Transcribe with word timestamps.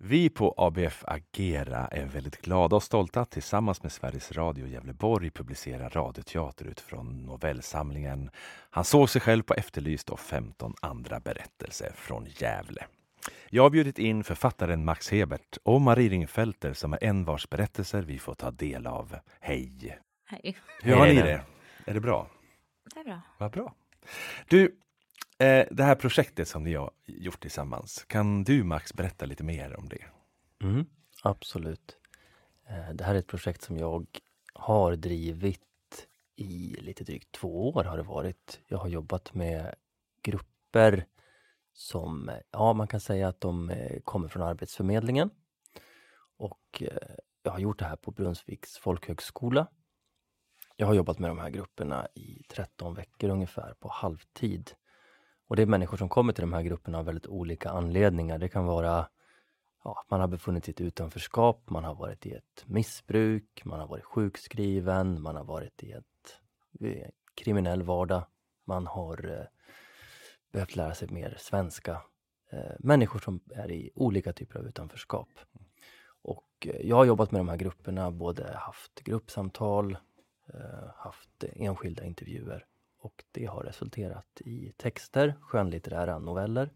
Vi 0.00 0.28
på 0.28 0.54
ABF 0.56 1.04
Agera 1.06 1.86
är 1.86 2.06
väldigt 2.06 2.42
glada 2.42 2.76
och 2.76 2.82
stolta 2.82 3.20
att 3.20 3.30
tillsammans 3.30 3.82
med 3.82 3.92
Sveriges 3.92 4.32
Radio 4.32 4.66
Gävleborg 4.66 5.30
publicera 5.30 5.88
radioteater 5.88 6.64
utifrån 6.64 7.22
novellsamlingen 7.22 8.30
Han 8.70 8.84
såg 8.84 9.10
sig 9.10 9.20
själv 9.20 9.42
på 9.42 9.54
Efterlyst 9.54 10.10
och 10.10 10.20
15 10.20 10.74
andra 10.82 11.20
berättelser 11.20 11.92
från 11.94 12.26
Gävle. 12.28 12.86
Jag 13.50 13.62
har 13.62 13.70
bjudit 13.70 13.98
in 13.98 14.24
författaren 14.24 14.84
Max 14.84 15.10
Hebert 15.10 15.58
och 15.62 15.80
Marie 15.80 16.08
Ringfelter 16.08 16.72
som 16.72 16.92
är 16.92 17.04
en 17.04 17.24
vars 17.24 17.48
berättelser 17.48 18.02
vi 18.02 18.18
får 18.18 18.34
ta 18.34 18.50
del 18.50 18.86
av. 18.86 19.16
Hej! 19.40 19.98
Hej. 20.26 20.56
Hur 20.82 20.94
har 20.94 21.06
ni 21.06 21.14
det? 21.14 21.42
Är 21.84 21.94
det 21.94 22.00
bra? 22.00 22.30
Det 22.94 23.00
är 23.00 23.04
bra. 23.04 23.20
Vad 23.38 23.50
bra. 23.50 23.74
Du, 24.48 24.78
Eh, 25.38 25.66
det 25.70 25.84
här 25.84 25.94
projektet 25.94 26.48
som 26.48 26.64
ni 26.64 26.74
har 26.74 26.90
gjort 27.06 27.40
tillsammans, 27.40 28.04
kan 28.04 28.44
du 28.44 28.64
Max 28.64 28.94
berätta 28.94 29.26
lite 29.26 29.44
mer 29.44 29.78
om 29.78 29.88
det? 29.88 30.04
Mm, 30.62 30.86
absolut. 31.22 31.96
Eh, 32.68 32.94
det 32.94 33.04
här 33.04 33.14
är 33.14 33.18
ett 33.18 33.26
projekt 33.26 33.62
som 33.62 33.76
jag 33.76 34.06
har 34.54 34.96
drivit 34.96 35.60
i 36.36 36.76
lite 36.80 37.04
drygt 37.04 37.32
två 37.32 37.70
år 37.70 37.84
har 37.84 37.96
det 37.96 38.02
varit. 38.02 38.60
Jag 38.66 38.78
har 38.78 38.88
jobbat 38.88 39.34
med 39.34 39.74
grupper 40.22 41.06
som, 41.72 42.30
ja 42.50 42.72
man 42.72 42.88
kan 42.88 43.00
säga 43.00 43.28
att 43.28 43.40
de 43.40 43.70
eh, 43.70 44.00
kommer 44.00 44.28
från 44.28 44.42
Arbetsförmedlingen. 44.42 45.30
Och 46.36 46.82
jag 47.42 47.52
har 47.52 47.58
gjort 47.58 47.78
det 47.78 47.84
här 47.84 47.96
på 47.96 48.10
Brunnsviks 48.10 48.78
folkhögskola. 48.78 49.66
Jag 50.76 50.86
har 50.86 50.94
jobbat 50.94 51.18
med 51.18 51.30
de 51.30 51.38
här 51.38 51.50
grupperna 51.50 52.08
i 52.14 52.42
13 52.48 52.94
veckor 52.94 53.30
ungefär 53.30 53.74
på 53.74 53.88
halvtid. 53.88 54.70
Och 55.48 55.56
det 55.56 55.62
är 55.62 55.66
människor 55.66 55.96
som 55.96 56.08
kommer 56.08 56.32
till 56.32 56.42
de 56.42 56.52
här 56.52 56.62
grupperna 56.62 56.98
av 56.98 57.04
väldigt 57.04 57.26
olika 57.26 57.70
anledningar. 57.70 58.38
Det 58.38 58.48
kan 58.48 58.64
vara 58.64 59.08
ja, 59.84 60.04
man 60.08 60.20
har 60.20 60.28
befunnit 60.28 60.64
sig 60.64 60.72
i 60.72 60.74
ett 60.74 60.80
utanförskap, 60.80 61.70
man 61.70 61.84
har 61.84 61.94
varit 61.94 62.26
i 62.26 62.32
ett 62.32 62.64
missbruk, 62.66 63.62
man 63.64 63.80
har 63.80 63.86
varit 63.86 64.04
sjukskriven, 64.04 65.22
man 65.22 65.36
har 65.36 65.44
varit 65.44 65.82
i 65.82 65.92
ett 65.92 66.04
kriminell 67.34 67.82
vardag, 67.82 68.26
man 68.64 68.86
har 68.86 69.30
eh, 69.30 69.46
behövt 70.52 70.76
lära 70.76 70.94
sig 70.94 71.08
mer 71.08 71.36
svenska. 71.38 72.02
Eh, 72.50 72.74
människor 72.78 73.18
som 73.18 73.40
är 73.50 73.70
i 73.70 73.90
olika 73.94 74.32
typer 74.32 74.58
av 74.58 74.66
utanförskap. 74.66 75.28
Och 76.22 76.66
eh, 76.66 76.86
jag 76.86 76.96
har 76.96 77.04
jobbat 77.04 77.30
med 77.30 77.40
de 77.40 77.48
här 77.48 77.56
grupperna, 77.56 78.10
både 78.10 78.52
haft 78.56 79.00
gruppsamtal, 79.04 79.98
eh, 80.54 80.90
haft 80.96 81.44
enskilda 81.52 82.04
intervjuer 82.04 82.66
och 82.98 83.24
det 83.32 83.46
har 83.46 83.62
resulterat 83.62 84.40
i 84.44 84.72
texter, 84.76 85.34
skönlitterära 85.40 86.18
noveller 86.18 86.70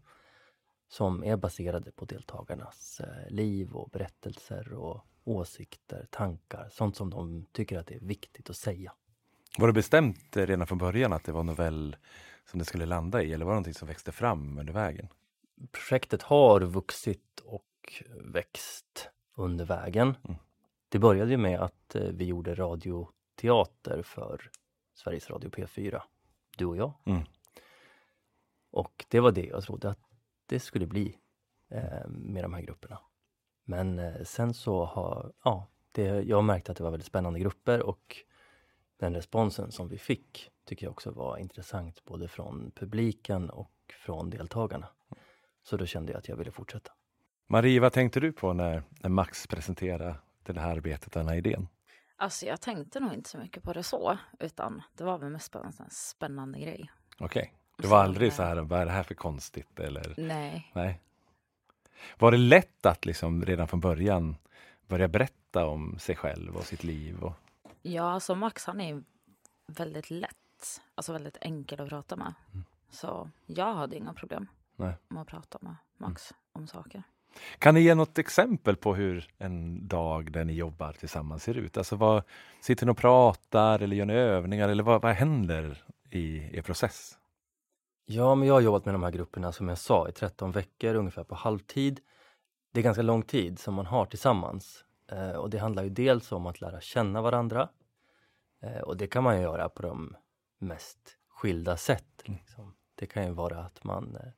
som 0.87 1.23
är 1.23 1.37
baserade 1.37 1.91
på 1.91 2.05
deltagarnas 2.05 2.99
eh, 2.99 3.33
liv 3.33 3.71
och 3.71 3.89
berättelser 3.89 4.73
och 4.73 5.05
åsikter, 5.23 6.07
tankar, 6.11 6.69
sånt 6.71 6.95
som 6.95 7.09
de 7.09 7.45
tycker 7.51 7.79
att 7.79 7.87
det 7.87 7.95
är 7.95 7.99
viktigt 7.99 8.49
att 8.49 8.55
säga. 8.55 8.93
Var 9.57 9.67
det 9.67 9.73
bestämt 9.73 10.37
eh, 10.37 10.45
redan 10.45 10.67
från 10.67 10.77
början 10.77 11.13
att 11.13 11.23
det 11.23 11.31
var 11.31 11.43
novell 11.43 11.95
som 12.45 12.59
det 12.59 12.65
skulle 12.65 12.85
landa 12.85 13.23
i 13.23 13.33
eller 13.33 13.45
var 13.45 13.51
det 13.51 13.55
någonting 13.55 13.73
som 13.73 13.87
växte 13.87 14.11
fram 14.11 14.57
under 14.57 14.73
vägen? 14.73 15.07
Projektet 15.71 16.21
har 16.21 16.61
vuxit 16.61 17.39
och 17.45 18.03
växt 18.21 19.09
under 19.35 19.65
vägen. 19.65 20.15
Mm. 20.23 20.35
Det 20.89 20.99
började 20.99 21.31
ju 21.31 21.37
med 21.37 21.59
att 21.59 21.95
eh, 21.95 22.01
vi 22.01 22.25
gjorde 22.25 22.55
radioteater 22.55 24.01
för 24.01 24.49
Sveriges 24.93 25.29
Radio 25.29 25.49
P4, 25.49 26.01
du 26.57 26.65
och 26.65 26.77
jag. 26.77 26.93
Mm. 27.05 27.23
Och 28.71 29.05
det 29.09 29.19
var 29.19 29.31
det 29.31 29.45
jag 29.45 29.63
trodde 29.63 29.89
att 29.89 29.99
det 30.45 30.59
skulle 30.59 30.87
bli 30.87 31.17
eh, 31.69 32.07
med 32.07 32.43
de 32.43 32.53
här 32.53 32.61
grupperna. 32.61 32.99
Men 33.63 33.99
eh, 33.99 34.23
sen 34.23 34.53
så 34.53 34.85
har, 34.85 35.33
ja, 35.43 35.67
det, 35.91 36.03
jag 36.03 36.43
märkte 36.43 36.71
att 36.71 36.77
det 36.77 36.83
var 36.83 36.91
väldigt 36.91 37.07
spännande 37.07 37.39
grupper 37.39 37.81
och 37.81 38.17
den 38.97 39.15
responsen 39.15 39.71
som 39.71 39.87
vi 39.87 39.97
fick 39.97 40.51
tycker 40.65 40.85
jag 40.85 40.91
också 40.91 41.11
var 41.11 41.37
intressant 41.37 42.03
både 42.03 42.27
från 42.27 42.71
publiken 42.75 43.49
och 43.49 43.71
från 44.05 44.29
deltagarna. 44.29 44.87
Så 45.63 45.77
då 45.77 45.85
kände 45.85 46.11
jag 46.11 46.19
att 46.19 46.27
jag 46.27 46.35
ville 46.35 46.51
fortsätta. 46.51 46.91
Marie, 47.47 47.79
vad 47.79 47.93
tänkte 47.93 48.19
du 48.19 48.31
på 48.31 48.53
när, 48.53 48.83
när 49.01 49.09
Max 49.09 49.47
presenterade 49.47 50.15
det 50.43 50.59
här 50.59 50.71
arbetet, 50.75 51.13
den 51.13 51.27
här 51.27 51.35
idén? 51.35 51.67
Alltså 52.15 52.45
jag 52.45 52.61
tänkte 52.61 52.99
nog 52.99 53.13
inte 53.13 53.29
så 53.29 53.37
mycket 53.37 53.63
på 53.63 53.73
det 53.73 53.83
så, 53.83 54.17
utan 54.39 54.81
det 54.93 55.03
var 55.03 55.17
väl 55.17 55.29
mest 55.29 55.55
en 55.55 55.73
sån 55.73 55.89
spännande 55.89 56.59
grej. 56.59 56.91
Okej, 57.19 57.53
det 57.77 57.83
Så, 57.83 57.89
var 57.89 58.03
aldrig 58.03 58.29
eh, 58.29 58.35
så 58.35 58.43
här, 58.43 58.55
vad 58.55 58.81
är 58.81 58.85
det 58.85 58.91
här 58.91 59.03
för 59.03 59.15
konstigt 59.15 59.79
eller? 59.79 60.13
Nej. 60.17 60.71
Nej. 60.73 61.01
Var 62.17 62.31
det 62.31 62.37
lätt 62.37 62.85
att 62.85 63.05
liksom 63.05 63.45
redan 63.45 63.67
från 63.67 63.79
början 63.79 64.35
börja 64.87 65.07
berätta 65.07 65.65
om 65.65 65.99
sig 65.99 66.15
själv 66.15 66.55
och 66.57 66.63
sitt 66.63 66.83
liv? 66.83 67.23
Och... 67.23 67.33
Ja, 67.81 68.11
alltså 68.11 68.35
Max 68.35 68.65
han 68.65 68.81
är 68.81 69.03
väldigt 69.67 70.11
lätt, 70.11 70.81
alltså 70.95 71.13
väldigt 71.13 71.37
enkel 71.41 71.81
att 71.81 71.89
prata 71.89 72.15
med. 72.15 72.33
Så 72.89 73.29
jag 73.45 73.73
hade 73.73 73.97
inga 73.97 74.13
problem 74.13 74.47
Nej. 74.75 74.93
med 75.07 75.21
att 75.21 75.27
prata 75.27 75.57
med 75.61 75.75
Max 75.97 76.33
om 76.53 76.67
saker. 76.67 77.03
Kan 77.59 77.73
ni 77.73 77.81
ge 77.81 77.95
något 77.95 78.17
exempel 78.17 78.75
på 78.75 78.95
hur 78.95 79.29
en 79.37 79.87
dag 79.87 80.31
där 80.31 80.45
ni 80.45 80.53
jobbar 80.53 80.93
tillsammans 80.93 81.43
ser 81.43 81.57
ut? 81.57 81.77
Alltså 81.77 81.95
vad, 81.95 82.23
sitter 82.61 82.85
ni 82.85 82.91
och 82.91 82.97
pratar 82.97 83.79
eller 83.79 83.95
gör 83.95 84.05
ni 84.05 84.13
övningar 84.13 84.69
eller 84.69 84.83
vad, 84.83 85.01
vad 85.01 85.13
händer 85.13 85.83
i 86.09 86.57
er 86.57 86.61
process? 86.61 87.17
Ja, 88.05 88.35
men 88.35 88.47
jag 88.47 88.53
har 88.53 88.61
jobbat 88.61 88.85
med 88.85 88.93
de 88.93 89.03
här 89.03 89.11
grupperna 89.11 89.51
som 89.51 89.69
jag 89.69 89.77
sa 89.77 90.09
i 90.09 90.11
13 90.11 90.51
veckor 90.51 90.95
ungefär 90.95 91.23
på 91.23 91.35
halvtid. 91.35 91.99
Det 92.71 92.79
är 92.79 92.83
ganska 92.83 93.01
lång 93.01 93.21
tid 93.21 93.59
som 93.59 93.73
man 93.73 93.85
har 93.85 94.05
tillsammans 94.05 94.85
eh, 95.11 95.31
och 95.31 95.49
det 95.49 95.57
handlar 95.57 95.83
ju 95.83 95.89
dels 95.89 96.31
om 96.31 96.45
att 96.45 96.61
lära 96.61 96.81
känna 96.81 97.21
varandra 97.21 97.69
eh, 98.61 98.81
och 98.81 98.97
det 98.97 99.07
kan 99.07 99.23
man 99.23 99.35
ju 99.35 99.41
göra 99.41 99.69
på 99.69 99.81
de 99.81 100.15
mest 100.59 101.17
skilda 101.29 101.77
sätt. 101.77 102.23
Liksom. 102.25 102.73
Det 102.95 103.05
kan 103.05 103.25
ju 103.25 103.31
vara 103.31 103.59
att 103.59 103.83
man 103.83 104.15
eh, 104.15 104.31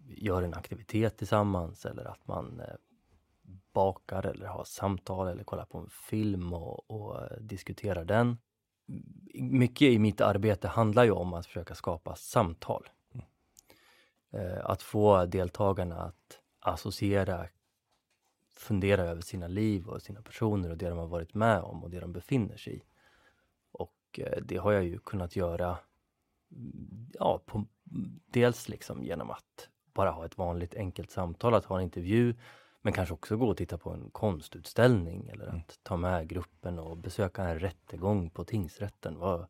gör 0.00 0.42
en 0.42 0.54
aktivitet 0.54 1.16
tillsammans 1.16 1.86
eller 1.86 2.04
att 2.04 2.26
man 2.26 2.60
eh, 2.60 2.74
bakar 3.72 4.26
eller 4.26 4.46
har 4.46 4.64
samtal 4.64 5.28
eller 5.28 5.44
kollar 5.44 5.64
på 5.64 5.78
en 5.78 5.90
film 5.90 6.52
och, 6.52 6.90
och 6.90 7.22
eh, 7.22 7.38
diskuterar 7.40 8.04
den. 8.04 8.38
Mycket 9.34 9.88
i 9.88 9.98
mitt 9.98 10.20
arbete 10.20 10.68
handlar 10.68 11.04
ju 11.04 11.10
om 11.10 11.34
att 11.34 11.46
försöka 11.46 11.74
skapa 11.74 12.16
samtal. 12.16 12.88
Eh, 14.32 14.64
Att 14.64 14.82
få 14.82 15.26
deltagarna 15.26 16.02
att 16.02 16.40
associera, 16.60 17.48
fundera 18.56 19.02
över 19.02 19.22
sina 19.22 19.48
liv 19.48 19.88
och 19.88 20.02
sina 20.02 20.22
personer 20.22 20.70
och 20.70 20.78
det 20.78 20.88
de 20.88 20.98
har 20.98 21.06
varit 21.06 21.34
med 21.34 21.60
om 21.60 21.84
och 21.84 21.90
det 21.90 22.00
de 22.00 22.12
befinner 22.12 22.56
sig 22.56 22.76
i. 22.76 22.82
Och 23.72 24.20
det 24.42 24.56
har 24.56 24.72
jag 24.72 24.84
ju 24.84 24.98
kunnat 24.98 25.36
göra 25.36 25.78
mm, 26.52 27.10
ja, 27.18 27.42
på, 27.46 27.66
dels 28.26 28.68
liksom 28.68 29.04
genom 29.04 29.30
att 29.30 29.68
bara 29.94 30.10
ha 30.10 30.24
ett 30.24 30.38
vanligt 30.38 30.74
enkelt 30.74 31.10
samtal, 31.10 31.54
att 31.54 31.64
ha 31.64 31.76
en 31.76 31.82
intervju, 31.82 32.34
men 32.82 32.92
kanske 32.92 33.14
också 33.14 33.36
gå 33.36 33.48
och 33.48 33.56
titta 33.56 33.78
på 33.78 33.90
en 33.90 34.10
konstutställning 34.10 35.28
eller 35.28 35.46
att 35.46 35.78
ta 35.82 35.96
med 35.96 36.28
gruppen 36.28 36.78
och 36.78 36.96
besöka 36.96 37.42
en 37.44 37.58
rättegång 37.58 38.30
på 38.30 38.44
tingsrätten. 38.44 39.18
Vad, 39.18 39.46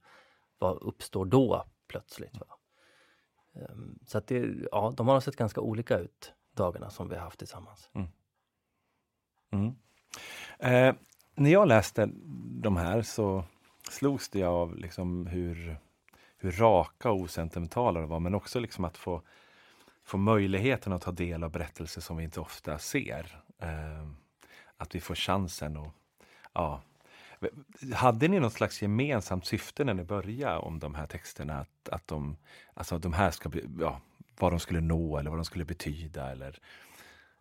vad 0.58 0.82
uppstår 0.82 1.24
då 1.24 1.64
plötsligt? 1.88 2.40
Va? 2.40 2.46
Ehm, 3.54 3.98
Så 4.06 4.18
att 4.18 4.26
det, 4.26 4.54
ja, 4.72 4.92
de 4.96 5.08
har 5.08 5.20
sett 5.20 5.36
ganska 5.36 5.60
olika 5.60 5.98
ut, 5.98 6.32
dagarna 6.52 6.90
som 6.90 7.08
vi 7.08 7.14
har 7.14 7.22
haft 7.22 7.38
tillsammans. 7.38 7.90
Mm. 9.50 9.74
Eh, 10.58 10.94
när 11.34 11.50
jag 11.50 11.68
läste 11.68 12.10
de 12.62 12.76
här 12.76 13.02
så 13.02 13.44
slogs 13.90 14.28
det 14.28 14.42
av 14.42 14.76
liksom 14.76 15.26
hur, 15.26 15.76
hur 16.36 16.50
raka 16.52 17.10
och 17.10 17.20
osentimentala 17.20 18.00
de 18.00 18.08
var, 18.08 18.20
men 18.20 18.34
också 18.34 18.60
liksom 18.60 18.84
att 18.84 18.96
få, 18.96 19.22
få 20.04 20.16
möjligheten 20.16 20.92
att 20.92 21.02
ta 21.02 21.12
del 21.12 21.44
av 21.44 21.50
berättelser 21.50 22.00
som 22.00 22.16
vi 22.16 22.24
inte 22.24 22.40
ofta 22.40 22.78
ser. 22.78 23.42
Eh, 23.58 24.08
att 24.76 24.94
vi 24.94 25.00
får 25.00 25.14
chansen 25.14 25.76
att 25.76 25.94
ja. 26.52 26.82
Hade 27.94 28.28
ni 28.28 28.40
något 28.40 28.52
slags 28.52 28.82
gemensamt 28.82 29.46
syfte 29.46 29.84
när 29.84 29.94
ni 29.94 30.04
började 30.04 30.58
om 30.58 30.78
de 30.78 30.94
här 30.94 31.06
texterna? 31.06 31.58
Att, 31.58 31.88
att 31.88 32.08
de, 32.08 32.36
alltså 32.74 32.98
de 32.98 33.12
här 33.12 33.30
ska 33.30 33.48
bli, 33.48 33.64
ja, 33.80 34.00
vad 34.38 34.52
de 34.52 34.60
skulle 34.60 34.80
nå 34.80 35.18
eller 35.18 35.30
vad 35.30 35.38
de 35.38 35.44
skulle 35.44 35.64
betyda? 35.64 36.30
Eller, 36.30 36.58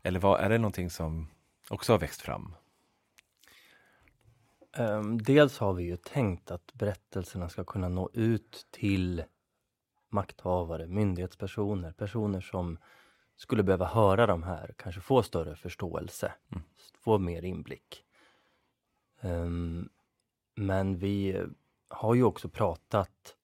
eller 0.03 0.19
vad, 0.19 0.39
är 0.41 0.49
det 0.49 0.57
någonting 0.57 0.89
som 0.89 1.27
också 1.69 1.93
har 1.93 1.99
växt 1.99 2.21
fram? 2.21 2.55
Um, 4.77 5.21
dels 5.21 5.57
har 5.57 5.73
vi 5.73 5.83
ju 5.83 5.97
tänkt 5.97 6.51
att 6.51 6.73
berättelserna 6.73 7.49
ska 7.49 7.63
kunna 7.63 7.89
nå 7.89 8.09
ut 8.13 8.67
till 8.71 9.23
makthavare, 10.13 10.87
myndighetspersoner, 10.87 11.91
personer 11.91 12.41
som 12.41 12.77
skulle 13.35 13.63
behöva 13.63 13.85
höra 13.85 14.27
de 14.27 14.43
här, 14.43 14.73
kanske 14.77 15.01
få 15.01 15.23
större 15.23 15.55
förståelse, 15.55 16.33
få 16.99 17.17
mer 17.17 17.41
inblick. 17.45 18.05
Ehm, 19.21 19.89
men 20.55 20.97
vi 20.97 21.43
har 21.87 22.13
ju 22.15 22.23
också 22.23 22.49
pratat, 22.49 23.35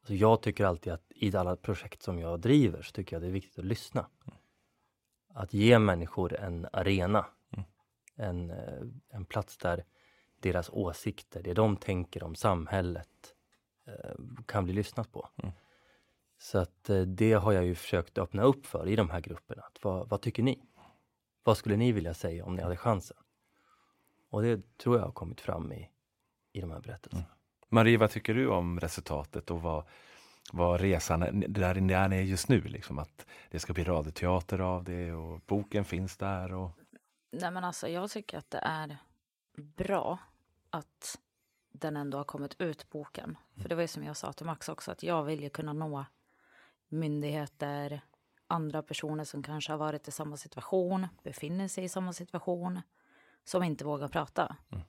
alltså 0.00 0.14
jag 0.14 0.42
tycker 0.42 0.64
alltid 0.64 0.92
att 0.92 1.12
i 1.14 1.36
alla 1.36 1.56
projekt 1.56 2.02
som 2.02 2.18
jag 2.18 2.40
driver 2.40 2.82
så 2.82 2.92
tycker 2.92 3.16
jag 3.16 3.22
det 3.22 3.28
är 3.28 3.32
viktigt 3.32 3.58
att 3.58 3.64
lyssna. 3.64 4.06
att 5.28 5.54
ge 5.54 5.78
människor 5.78 6.34
en 6.34 6.66
arena. 6.72 7.26
Mm. 7.50 7.64
En, 8.16 8.50
eh, 8.50 8.82
en 9.08 9.24
plats 9.24 9.56
där 9.58 9.84
deras 10.40 10.70
åsikter, 10.70 11.42
det 11.42 11.54
de 11.54 11.76
tänker 11.76 12.22
om 12.22 12.34
samhället 12.34 13.34
eh, 13.86 14.14
kan 14.46 14.64
bli 14.64 14.72
lyssnat 14.72 15.12
på. 15.12 15.28
Mm. 15.36 15.54
Så 16.38 16.58
att 16.58 16.90
eh, 16.90 17.00
det 17.00 17.32
har 17.32 17.52
jag 17.52 17.64
ju 17.64 17.74
försökt 17.74 18.18
öppna 18.18 18.42
upp 18.42 18.66
för 18.66 18.88
i 18.88 18.96
de 18.96 19.10
här 19.10 19.20
grupperna. 19.20 19.62
Att 19.62 19.84
vad, 19.84 20.08
vad 20.08 20.20
tycker 20.20 20.42
ni? 20.42 20.62
Vad 21.42 21.56
skulle 21.56 21.76
ni 21.76 21.92
vilja 21.92 22.14
säga 22.14 22.44
om 22.44 22.54
ni 22.54 22.62
hade 22.62 22.76
chansen? 22.76 23.16
Och 24.30 24.42
det 24.42 24.78
tror 24.78 24.96
jag 24.96 25.04
har 25.04 25.12
kommit 25.12 25.40
fram 25.40 25.72
i, 25.72 25.90
i 26.52 26.60
de 26.60 26.70
här 26.70 26.80
berättelserna. 26.80 27.24
Marie, 27.68 27.98
vad 27.98 28.10
tycker 28.10 28.34
du 28.34 28.48
om 28.48 28.80
resultatet 28.80 29.50
och 29.50 29.62
vad, 29.62 29.84
vad 30.52 30.80
resan 30.80 31.22
är, 31.22 31.32
där 31.48 31.74
ni 32.08 32.16
är 32.16 32.22
just 32.22 32.48
nu? 32.48 32.60
Liksom, 32.60 32.98
att 32.98 33.26
det 33.50 33.58
ska 33.58 33.72
bli 33.72 33.84
radioteater 33.84 34.58
av 34.58 34.84
det 34.84 35.12
och 35.12 35.40
boken 35.46 35.84
finns 35.84 36.16
där. 36.16 36.52
Och... 36.52 36.70
Nej 37.30 37.50
men 37.50 37.64
alltså 37.64 37.88
jag 37.88 38.10
tycker 38.10 38.38
att 38.38 38.50
det 38.50 38.58
är 38.58 38.98
bra 39.56 40.18
att 40.70 41.18
den 41.72 41.96
ändå 41.96 42.18
har 42.18 42.24
kommit 42.24 42.60
ut, 42.60 42.90
boken. 42.90 43.38
För 43.62 43.68
det 43.68 43.74
var 43.74 43.82
ju 43.82 43.88
som 43.88 44.04
jag 44.04 44.16
sa 44.16 44.32
till 44.32 44.46
Max 44.46 44.68
också, 44.68 44.90
att 44.92 45.02
jag 45.02 45.24
vill 45.24 45.42
ju 45.42 45.50
kunna 45.50 45.72
nå 45.72 46.04
myndigheter, 46.88 48.00
andra 48.46 48.82
personer 48.82 49.24
som 49.24 49.42
kanske 49.42 49.72
har 49.72 49.78
varit 49.78 50.08
i 50.08 50.10
samma 50.10 50.36
situation, 50.36 51.06
befinner 51.22 51.68
sig 51.68 51.84
i 51.84 51.88
samma 51.88 52.12
situation, 52.12 52.80
som 53.44 53.62
inte 53.62 53.84
vågar 53.84 54.08
prata. 54.08 54.56
Mm. 54.72 54.84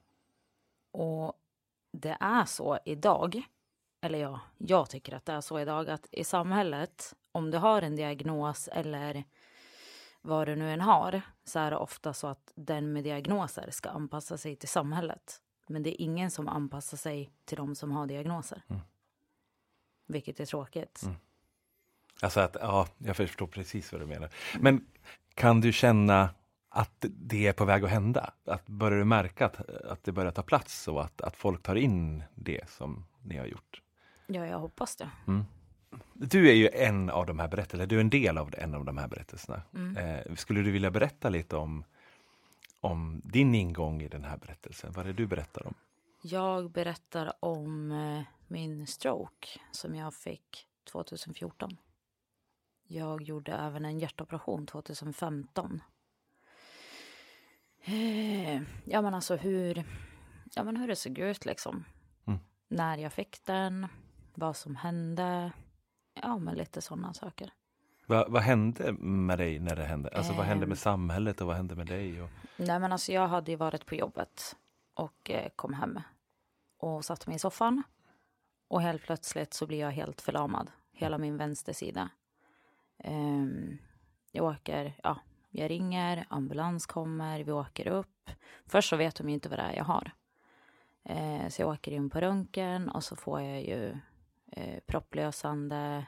Och 0.91 1.33
det 1.91 2.17
är 2.19 2.45
så 2.45 2.79
idag, 2.85 3.41
eller 4.01 4.19
ja, 4.19 4.39
jag 4.57 4.89
tycker 4.89 5.15
att 5.15 5.25
det 5.25 5.33
är 5.33 5.41
så 5.41 5.59
idag, 5.59 5.89
att 5.89 6.07
i 6.11 6.23
samhället, 6.23 7.15
om 7.31 7.51
du 7.51 7.57
har 7.57 7.81
en 7.81 7.95
diagnos 7.95 8.67
eller 8.67 9.23
vad 10.21 10.47
du 10.47 10.55
nu 10.55 10.71
än 10.71 10.81
har, 10.81 11.21
så 11.44 11.59
är 11.59 11.71
det 11.71 11.77
ofta 11.77 12.13
så 12.13 12.27
att 12.27 12.51
den 12.55 12.94
med 12.94 13.03
diagnoser 13.03 13.71
ska 13.71 13.89
anpassa 13.89 14.38
sig 14.38 14.55
till 14.55 14.69
samhället. 14.69 15.41
Men 15.67 15.83
det 15.83 16.01
är 16.01 16.05
ingen 16.05 16.31
som 16.31 16.47
anpassar 16.47 16.97
sig 16.97 17.31
till 17.45 17.57
de 17.57 17.75
som 17.75 17.91
har 17.91 18.07
diagnoser. 18.07 18.63
Mm. 18.67 18.81
Vilket 20.05 20.39
är 20.39 20.45
tråkigt. 20.45 21.03
Mm. 21.03 21.15
Alltså 22.22 22.40
att, 22.40 22.58
ja, 22.62 22.88
jag 22.98 23.16
förstår 23.16 23.48
precis 23.48 23.92
vad 23.92 24.02
du 24.02 24.06
menar. 24.06 24.30
Men 24.60 24.86
kan 25.34 25.62
du 25.62 25.72
känna 25.72 26.30
att 26.69 27.06
det 27.10 27.48
är 27.48 27.54
på 27.54 27.66
väg 27.66 27.84
att 27.84 27.90
hända? 27.90 28.34
Att 28.46 28.68
börjar 28.68 28.98
du 28.98 29.06
märka 29.06 29.46
att, 29.46 29.69
att 29.69 30.04
det 30.04 30.12
börjar 30.12 30.31
ta 30.31 30.44
plats 30.44 30.88
och 30.88 31.04
att, 31.04 31.22
att 31.22 31.36
folk 31.36 31.64
tar 31.64 31.75
in 31.75 32.24
det 32.36 32.69
som 32.69 33.06
ni 33.24 33.38
har 33.38 33.46
gjort? 33.46 33.81
Ja, 34.28 34.46
jag 34.46 34.60
hoppas 34.60 34.96
det. 34.96 35.10
Mm. 35.28 35.46
Du 36.14 36.50
är 36.50 36.54
ju 36.54 36.69
en 36.74 37.10
av 37.10 37.25
de 37.25 37.40
här 37.40 37.48
berättelserna, 37.48 37.86
du 37.86 37.96
är 37.96 38.02
en 38.02 38.10
del 38.10 38.38
av 38.38 38.54
en 38.58 38.74
av 38.75 38.86
de 38.86 38.98
här 38.98 39.08
berättelserna. 39.08 39.62
Mm. 39.74 39.98
Eh, 39.98 40.36
skulle 40.36 40.62
du 40.62 40.72
vilja 40.72 40.92
berätta 40.92 41.30
lite 41.30 41.56
om, 41.56 41.84
om 42.80 43.22
din 43.24 43.56
ingång 43.56 44.02
i 44.02 44.08
den 44.08 44.24
här 44.24 44.38
berättelsen? 44.38 44.92
Vad 44.92 45.06
är 45.06 45.08
det 45.08 45.14
du 45.14 45.28
berättar 45.28 45.68
om? 45.68 45.74
Jag 46.22 46.72
berättar 46.72 47.34
om 47.40 47.92
eh, 47.92 48.22
min 48.48 48.88
stroke 48.88 49.48
som 49.72 49.96
jag 49.96 50.14
fick 50.14 50.68
2014. 50.92 51.78
Jag 52.88 53.22
gjorde 53.22 53.51
även 53.51 53.86
en 53.86 54.00
hjärtoperation 54.00 54.66
2015. 54.66 55.81
Eh, 57.84 58.62
ja 58.86 59.01
men 59.01 59.13
alltså 59.13 59.36
hur, 59.36 59.84
ja 60.56 60.63
men 60.63 60.78
hur 60.78 60.88
det 60.88 60.95
såg 60.95 61.18
ut 61.18 61.45
liksom. 61.45 61.84
Mm. 62.28 62.39
När 62.68 62.98
jag 62.98 63.13
fick 63.13 63.45
den, 63.45 63.88
vad 64.36 64.56
som 64.56 64.75
hände. 64.75 65.51
Ja 66.24 66.38
men 66.38 66.56
lite 66.56 66.81
sådana 66.81 67.13
saker. 67.13 67.51
Va, 68.06 68.25
vad 68.30 68.42
hände 68.42 68.94
med 68.94 69.38
dig 69.38 69.60
när 69.60 69.75
det 69.75 69.83
hände? 69.83 70.10
Alltså 70.10 70.33
vad 70.33 70.45
hände 70.45 70.63
Ehm. 70.63 70.69
med 70.69 70.78
samhället 70.78 71.42
och 71.42 71.48
vad 71.48 71.56
hände 71.56 71.75
med 71.75 71.88
dig? 71.88 72.22
Och, 72.22 72.30
Nej 72.57 72.80
men 72.80 72.92
alltså 72.92 73.12
jag 73.12 73.28
hade 73.28 73.51
ju 73.51 73.57
varit 73.57 73.86
på 73.86 73.95
jobbet 73.95 74.56
och 74.94 75.30
eh, 75.31 75.50
kom 75.56 75.74
hem 75.74 76.00
och 76.78 77.06
satte 77.06 77.30
mig 77.30 77.36
i 77.36 77.40
soffan. 77.40 77.83
Och 78.68 78.81
helt 78.81 79.01
plötsligt 79.01 79.54
så 79.54 79.68
blir 79.68 79.80
jag 79.80 79.92
helt 79.92 80.22
förlamad, 80.22 80.72
hela 80.92 81.18
min 81.18 81.38
vänstersida. 81.38 82.10
Ehm, 82.97 83.77
jag 84.31 84.45
åker, 84.45 84.99
ja, 85.03 85.19
jag 85.49 85.71
ringer, 85.71 86.25
ambulans 86.29 86.85
kommer, 86.85 87.44
vi 87.44 87.51
åker 87.51 87.88
upp. 87.88 88.29
Först 88.65 88.89
så 88.89 88.95
vet 88.95 89.15
de 89.15 89.29
ju 89.29 89.33
inte 89.33 89.49
vad 89.49 89.59
det 89.59 89.63
är 89.63 89.75
jag 89.75 89.83
har. 89.83 90.11
Eh, 91.03 91.47
så 91.49 91.61
jag 91.61 91.69
åker 91.69 91.91
in 91.91 92.09
på 92.09 92.21
röntgen 92.21 92.89
och 92.89 93.03
så 93.03 93.15
får 93.15 93.41
jag 93.41 93.61
ju 93.61 93.97
eh, 94.51 94.79
propplösande. 94.88 96.05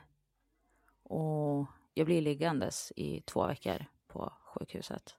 Och 1.04 1.66
jag 1.94 2.06
blir 2.06 2.22
liggandes 2.22 2.94
i 2.96 3.22
två 3.22 3.48
veckor 3.48 3.86
på 4.08 4.34
sjukhuset. 4.44 5.16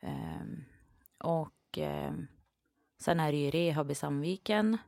Eh, 0.00 0.44
och 1.18 1.78
eh, 1.78 2.12
sen 2.98 3.20
är 3.20 3.32
det 3.32 3.38
ju 3.38 3.50
rehab 3.50 3.90
i 3.90 3.94
Sandviken 3.94 4.78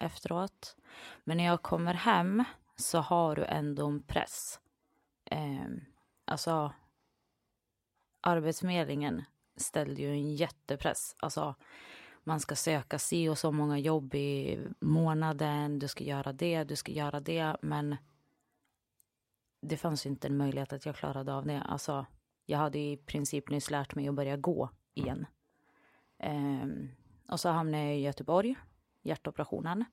efteråt. 0.00 0.76
Men 1.24 1.36
när 1.36 1.44
jag 1.44 1.62
kommer 1.62 1.94
hem 1.94 2.44
så 2.76 2.98
har 2.98 3.36
du 3.36 3.44
ändå 3.44 3.86
en 3.86 4.02
press 4.02 4.60
eh, 5.30 5.66
alltså, 6.24 6.72
Arbetsförmedlingen 8.20 9.24
ställde 9.56 10.02
ju 10.02 10.10
en 10.10 10.34
jättepress. 10.34 11.16
Alltså, 11.18 11.54
man 12.24 12.40
ska 12.40 12.56
söka 12.56 12.98
si 12.98 13.28
och 13.28 13.38
så 13.38 13.52
många 13.52 13.78
jobb 13.78 14.14
i 14.14 14.60
månaden. 14.80 15.78
Du 15.78 15.88
ska 15.88 16.04
göra 16.04 16.32
det, 16.32 16.64
du 16.64 16.76
ska 16.76 16.92
göra 16.92 17.20
det. 17.20 17.56
Men 17.62 17.96
det 19.62 19.76
fanns 19.76 20.06
ju 20.06 20.10
inte 20.10 20.28
en 20.28 20.36
möjlighet 20.36 20.72
att 20.72 20.86
jag 20.86 20.96
klarade 20.96 21.34
av 21.34 21.46
det. 21.46 21.62
Alltså, 21.62 22.06
jag 22.46 22.58
hade 22.58 22.78
i 22.78 22.96
princip 22.96 23.50
nyss 23.50 23.70
lärt 23.70 23.94
mig 23.94 24.08
att 24.08 24.14
börja 24.14 24.36
gå 24.36 24.70
igen. 24.94 25.26
Um, 26.22 26.88
och 27.28 27.40
så 27.40 27.48
hamnade 27.48 27.84
jag 27.84 27.96
i 27.96 28.00
Göteborg, 28.00 28.56
hjärtoperationen. 29.02 29.84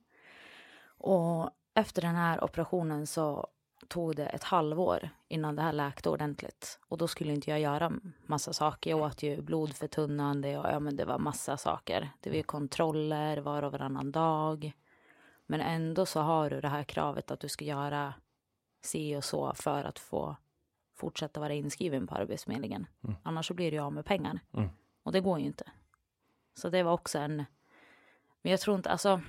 Och 0.84 1.50
efter 1.74 2.02
den 2.02 2.14
här 2.14 2.44
operationen 2.44 3.06
så 3.06 3.48
tog 3.88 4.16
det 4.16 4.26
ett 4.26 4.44
halvår 4.44 5.10
innan 5.28 5.56
det 5.56 5.62
här 5.62 5.72
läkte 5.72 6.10
ordentligt. 6.10 6.80
Och 6.88 6.98
då 6.98 7.08
skulle 7.08 7.32
inte 7.32 7.50
jag 7.50 7.60
göra 7.60 7.92
massa 8.26 8.52
saker. 8.52 8.90
Jag 8.90 9.00
åt 9.00 9.22
ju 9.22 9.42
blodförtunnande 9.42 10.58
och 10.58 10.66
ja, 10.66 10.80
men 10.80 10.96
det 10.96 11.04
var 11.04 11.18
massa 11.18 11.56
saker. 11.56 12.10
Det 12.20 12.30
var 12.30 12.36
ju 12.36 12.42
kontroller 12.42 13.36
var 13.36 13.62
och 13.62 13.72
varannan 13.72 14.12
dag. 14.12 14.72
Men 15.46 15.60
ändå 15.60 16.06
så 16.06 16.20
har 16.20 16.50
du 16.50 16.60
det 16.60 16.68
här 16.68 16.84
kravet 16.84 17.30
att 17.30 17.40
du 17.40 17.48
ska 17.48 17.64
göra 17.64 18.14
si 18.82 19.16
och 19.16 19.24
så 19.24 19.52
för 19.54 19.84
att 19.84 19.98
få 19.98 20.36
fortsätta 20.96 21.40
vara 21.40 21.54
inskriven 21.54 22.06
på 22.06 22.14
Arbetsförmedlingen. 22.14 22.86
Mm. 23.04 23.16
Annars 23.22 23.46
så 23.46 23.54
blir 23.54 23.70
du 23.70 23.78
av 23.78 23.92
med 23.92 24.04
pengar. 24.04 24.40
Mm. 24.52 24.68
Och 25.02 25.12
det 25.12 25.20
går 25.20 25.38
ju 25.38 25.44
inte. 25.44 25.64
Så 26.54 26.68
det 26.68 26.82
var 26.82 26.92
också 26.92 27.18
en... 27.18 27.36
Men 28.42 28.50
jag 28.50 28.60
tror 28.60 28.76
inte, 28.76 28.90
alltså... 28.90 29.20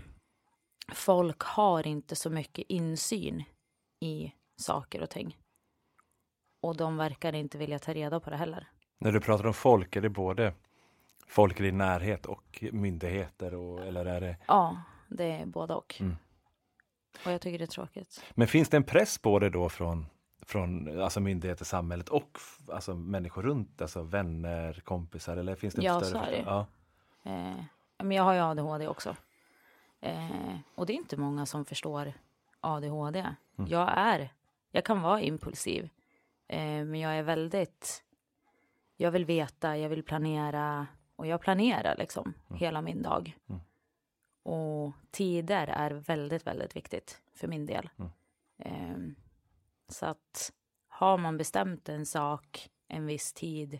Folk 0.93 1.41
har 1.41 1.87
inte 1.87 2.15
så 2.15 2.29
mycket 2.29 2.65
insyn 2.69 3.43
i 3.99 4.33
saker 4.59 5.01
och 5.01 5.09
ting. 5.09 5.37
Och 6.61 6.77
de 6.77 6.97
verkar 6.97 7.35
inte 7.35 7.57
vilja 7.57 7.79
ta 7.79 7.93
reda 7.93 8.19
på 8.19 8.29
det 8.29 8.37
heller. 8.37 8.67
när 8.97 9.11
du 9.11 9.19
pratar 9.21 9.47
om 9.47 9.53
folk, 9.53 9.95
är 9.95 10.01
det 10.01 10.09
både 10.09 10.53
folk 11.27 11.59
i 11.59 11.63
din 11.63 11.77
närhet 11.77 12.25
och 12.25 12.63
myndigheter? 12.71 13.53
Och, 13.53 13.79
eller 13.85 14.05
är 14.05 14.21
det, 14.21 14.37
Ja, 14.47 14.81
det 15.07 15.31
är 15.31 15.45
både 15.45 15.73
och. 15.73 15.95
Mm. 15.99 16.17
Och 17.25 17.31
jag 17.31 17.41
tycker 17.41 17.57
det 17.57 17.65
är 17.65 17.67
tråkigt. 17.67 18.23
men 18.35 18.47
finns 18.47 18.69
det 18.69 18.77
en 18.77 18.83
press 18.83 19.17
på 19.17 19.39
det 19.39 19.49
då 19.49 19.69
från, 19.69 20.05
från 20.41 21.01
alltså 21.01 21.19
myndigheter, 21.19 21.65
samhället 21.65 22.09
och 22.09 22.39
alltså 22.71 22.95
människor 22.95 23.43
runt, 23.43 23.81
alltså 23.81 24.01
vänner, 24.03 24.81
kompisar? 24.83 25.37
Eller 25.37 25.55
finns 25.55 25.73
det 25.73 25.81
en 25.81 25.85
Ja, 25.85 25.99
större 26.01 26.11
så 26.11 26.17
är 26.17 26.31
det. 26.31 26.43
Ja. 26.45 26.67
Eh, 27.23 27.63
men 27.97 28.11
jag 28.11 28.23
har 28.23 28.33
ju 28.33 28.39
ADHD 28.39 28.87
också. 28.87 29.15
Eh, 30.01 30.57
och 30.75 30.85
det 30.85 30.93
är 30.93 30.95
inte 30.95 31.17
många 31.17 31.45
som 31.45 31.65
förstår 31.65 32.13
ADHD. 32.61 33.19
Mm. 33.19 33.69
Jag 33.71 33.89
är, 33.97 34.33
jag 34.71 34.85
kan 34.85 35.01
vara 35.01 35.21
impulsiv. 35.21 35.89
Eh, 36.47 36.85
men 36.85 36.99
jag 36.99 37.17
är 37.17 37.23
väldigt, 37.23 38.03
jag 38.97 39.11
vill 39.11 39.25
veta, 39.25 39.77
jag 39.77 39.89
vill 39.89 40.03
planera. 40.03 40.87
Och 41.15 41.27
jag 41.27 41.41
planerar 41.41 41.97
liksom 41.97 42.33
hela 42.49 42.81
min 42.81 43.01
dag. 43.01 43.37
Mm. 43.49 43.61
Och 44.43 44.93
tider 45.11 45.67
är 45.67 45.91
väldigt, 45.91 46.47
väldigt 46.47 46.75
viktigt 46.75 47.21
för 47.33 47.47
min 47.47 47.65
del. 47.65 47.89
Mm. 47.97 48.11
Eh, 48.57 49.13
så 49.87 50.05
att 50.05 50.51
har 50.87 51.17
man 51.17 51.37
bestämt 51.37 51.89
en 51.89 52.05
sak 52.05 52.69
en 52.87 53.05
viss 53.05 53.33
tid 53.33 53.79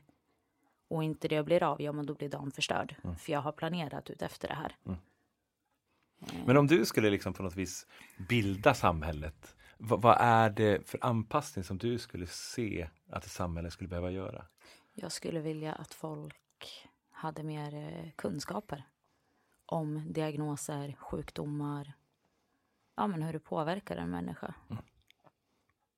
och 0.88 1.04
inte 1.04 1.28
det 1.28 1.44
blir 1.44 1.64
av, 1.64 1.82
ja 1.82 1.92
men 1.92 2.06
då 2.06 2.14
blir 2.14 2.30
dagen 2.30 2.52
förstörd. 2.52 2.96
Mm. 3.04 3.16
För 3.16 3.32
jag 3.32 3.42
har 3.42 3.52
planerat 3.52 4.10
ut 4.10 4.22
efter 4.22 4.48
det 4.48 4.54
här. 4.54 4.76
Eh, 4.86 6.46
Men 6.46 6.58
om 6.58 6.68
du 6.68 6.86
skulle 6.86 7.10
liksom 7.10 7.34
på 7.34 7.44
något 7.44 7.56
vis 7.56 7.88
bilda 8.30 8.74
samhället, 8.74 9.56
vad, 9.80 10.18
är 10.20 10.50
det 10.50 10.90
för 10.90 11.00
anpassning 11.02 11.64
som 11.64 11.78
du 11.78 11.98
skulle 11.98 12.28
se 12.28 12.90
att 13.10 13.26
ett 13.26 13.32
samhälle 13.32 13.72
skulle 13.72 13.88
behöva 13.88 14.12
göra? 14.12 14.46
Jag 14.94 15.12
skulle 15.12 15.40
vilja 15.40 15.74
att 15.74 15.94
folk 15.94 16.90
hade 17.12 17.44
mer 17.44 17.74
eh, 17.76 18.12
kunskaper 18.16 18.84
om 19.66 20.14
diagnoser, 20.14 20.96
sjukdomar, 21.00 21.94
ja 22.96 23.08
men 23.08 23.22
hur 23.22 23.34
det 23.34 23.40
påverkar 23.40 23.98
en 23.98 24.10
människa. 24.10 24.54
Mm. 24.70 24.84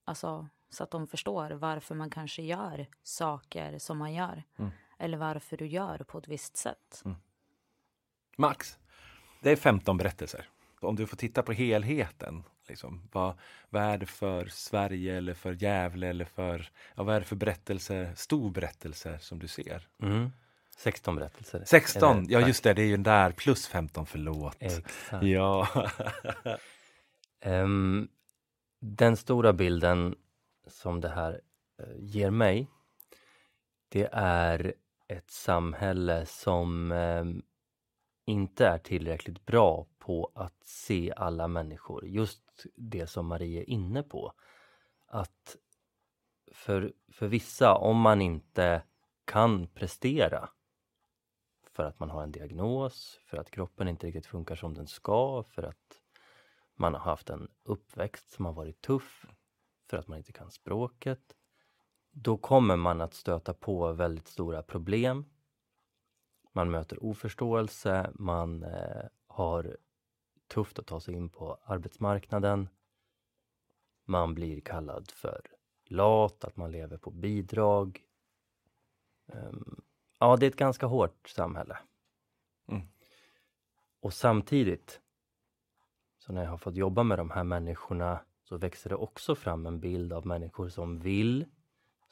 Alltså 0.03 0.47
Så 0.69 0.83
att 0.83 0.91
de 0.91 1.07
förstår 1.07 1.51
varför 1.51 1.95
man 1.95 2.09
kanske 2.09 2.41
gör 2.41 2.87
saker 3.03 3.77
som 3.79 3.97
man 3.97 4.13
gör. 4.13 4.43
Mm. 4.57 4.71
Eller 4.97 5.17
varför 5.17 5.57
du 5.57 5.67
gör 5.67 5.97
på 5.97 6.17
ett 6.17 6.27
visst 6.27 6.57
sätt. 6.57 7.03
Max, 8.37 8.79
det 9.41 9.51
är 9.51 9.55
15 9.55 9.97
berättelser. 9.97 10.49
Om 10.79 10.95
du 10.95 11.07
får 11.07 11.17
titta 11.17 11.43
på 11.43 11.51
helheten, 11.51 12.43
liksom, 12.67 13.07
vad, 13.11 13.33
vad 13.69 13.83
är 13.83 13.97
det 13.97 14.05
för 14.05 14.47
Sverige 14.47 15.17
eller 15.17 15.33
för 15.33 15.53
Gävle 15.53 16.07
eller 16.07 16.25
för, 16.25 16.69
ja, 16.95 17.03
vad 17.03 17.15
är 17.15 17.19
det 17.19 17.25
för 17.25 17.35
berättelser, 17.35 18.13
stor 18.15 18.51
berättelser 18.51 19.17
som 19.17 19.39
du 19.39 19.47
ser? 19.47 19.87
Mm. 20.03 20.31
16 20.77 21.15
berättelser. 21.15 21.63
16, 21.65 22.17
Eller, 22.17 22.31
ja 22.31 22.47
just 22.47 22.63
det, 22.63 22.73
det 22.73 22.81
är 22.81 22.85
ju 22.85 22.91
den 22.91 23.03
där 23.03 23.31
plus 23.31 23.67
15, 23.67 24.05
förlåt. 24.05 24.57
Exakt. 24.59 25.23
Ja. 25.23 25.67
Ehm, 27.43 28.07
den 28.79 29.17
stora 29.17 29.53
bilden 29.53 30.15
som 30.67 31.01
det 31.01 31.09
här 31.09 31.41
eh, 31.79 31.85
ger 31.99 32.29
mig, 32.29 32.67
det 33.89 34.09
är 34.11 34.73
ett 35.07 35.31
samhälle 35.31 36.25
som 36.25 36.91
ehm, 36.91 37.41
inte 38.25 38.67
är 38.67 38.77
tillräckligt 38.77 39.45
bra 39.45 39.87
på 39.99 40.31
att 40.35 40.63
se 40.63 41.13
alla 41.15 41.47
människor. 41.47 42.07
Just 42.07 42.41
det 42.75 43.07
som 43.07 43.27
Marie 43.27 43.59
är 43.59 43.69
inne 43.69 44.03
på. 44.03 44.33
Att 45.07 45.57
för, 46.51 46.93
för 47.11 47.27
vissa, 47.27 47.75
om 47.75 47.97
man 47.97 48.21
inte 48.21 48.83
kan 49.25 49.67
prestera 49.67 50.49
för 51.71 51.83
att 51.83 51.99
man 51.99 52.09
har 52.09 52.23
en 52.23 52.31
diagnos, 52.31 53.19
för 53.23 53.37
att 53.37 53.51
kroppen 53.51 53.87
inte 53.87 54.07
riktigt 54.07 54.25
funkar 54.25 54.55
som 54.55 54.73
den 54.73 54.87
ska, 54.87 55.43
för 55.43 55.63
att 55.63 56.01
man 56.75 56.93
har 56.93 57.01
haft 57.01 57.29
en 57.29 57.47
uppväxt 57.63 58.31
som 58.31 58.45
har 58.45 58.53
varit 58.53 58.81
tuff, 58.81 59.25
för 59.89 59.97
att 59.97 60.07
man 60.07 60.17
inte 60.17 60.31
kan 60.31 60.51
språket. 60.51 61.35
Då 62.11 62.37
kommer 62.37 62.75
man 62.75 63.01
att 63.01 63.13
stöta 63.13 63.53
på 63.53 63.93
väldigt 63.93 64.27
stora 64.27 64.63
problem. 64.63 65.25
Man 66.51 66.71
möter 66.71 67.03
oförståelse, 67.03 68.11
man 68.13 68.63
eh, 68.63 69.05
har 69.27 69.77
tufft 70.51 70.79
att 70.79 70.85
ta 70.85 70.99
sig 70.99 71.15
in 71.15 71.29
på 71.29 71.57
arbetsmarknaden. 71.63 72.69
Man 74.05 74.33
blir 74.33 74.61
kallad 74.61 75.11
för 75.11 75.41
lat, 75.85 76.43
att 76.43 76.57
man 76.57 76.71
lever 76.71 76.97
på 76.97 77.11
bidrag. 77.11 78.01
Ehm, 79.27 79.81
ja, 80.19 80.37
det 80.37 80.45
är 80.45 80.49
ett 80.49 80.55
ganska 80.55 80.85
hårt 80.85 81.29
samhälle. 81.29 81.77
Mm. 82.67 82.87
Och 83.99 84.13
samtidigt, 84.13 85.01
så 86.19 86.33
när 86.33 86.43
jag 86.43 86.49
har 86.49 86.57
fått 86.57 86.75
jobba 86.75 87.03
med 87.03 87.19
de 87.19 87.29
här 87.29 87.43
människorna 87.43 88.19
så 88.43 88.57
växer 88.57 88.89
det 88.89 88.95
också 88.95 89.35
fram 89.35 89.65
en 89.65 89.79
bild 89.79 90.13
av 90.13 90.25
människor 90.25 90.69
som 90.69 90.99
vill, 90.99 91.45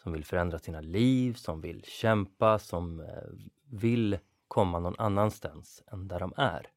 som 0.03 0.12
vill 0.12 0.25
förändra 0.25 0.60
sina 0.60 0.81
liv, 0.81 1.34
som 1.34 1.62
vill 1.62 1.84
kämpa, 1.84 2.60
som 2.60 3.00
eh, 3.00 3.24
vill 3.65 4.19
komma 4.48 4.79
någon 4.79 5.00
annanstans 5.00 5.84
än 5.88 6.08
där 6.08 6.19
de 6.19 6.34
är. 6.38 6.72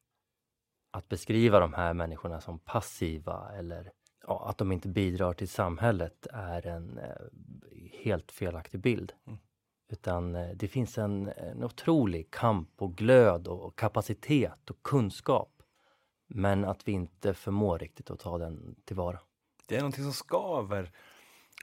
Att 0.93 1.09
beskriva 1.09 1.59
de 1.59 1.73
här 1.73 1.93
människorna 1.93 2.41
som 2.41 2.59
passiva 2.59 3.51
eller 3.57 3.91
ja, 4.27 4.45
att 4.49 4.57
de 4.57 4.71
inte 4.71 4.87
bidrar 4.87 5.33
till 5.33 5.49
samhället 5.49 6.27
är 6.33 6.67
en 6.67 6.97
eh, 6.97 7.15
helt 8.03 8.31
felaktig 8.31 8.79
bild. 8.79 9.13
Mm. 9.27 9.39
Utan 9.89 10.35
eh, 10.35 10.49
det 10.55 10.67
finns 10.67 10.97
en, 10.97 11.27
en 11.27 11.63
otrolig 11.63 12.31
kamp 12.31 12.81
och 12.81 12.95
glöd 12.95 13.47
och 13.47 13.75
kapacitet 13.75 14.69
och 14.69 14.83
kunskap. 14.83 15.63
Men 16.27 16.65
att 16.65 16.87
vi 16.87 16.91
inte 16.91 17.33
förmår 17.33 17.79
riktigt 17.79 18.11
att 18.11 18.19
ta 18.19 18.37
den 18.37 18.75
tillvara. 18.85 19.19
Det 19.67 19.75
är 19.75 19.79
någonting 19.79 20.03
som 20.03 20.13
skaver 20.13 20.91